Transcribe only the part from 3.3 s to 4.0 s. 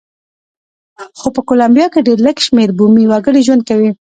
ژوند کوي.